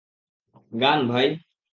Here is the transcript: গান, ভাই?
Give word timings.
গান, 0.73 0.99
ভাই? 1.07 1.27